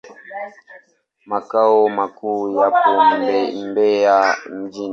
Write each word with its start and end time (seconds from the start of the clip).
Makao 1.25 1.89
makuu 1.89 2.41
yapo 2.61 2.89
Mbeya 3.67 4.35
mjini. 4.49 4.89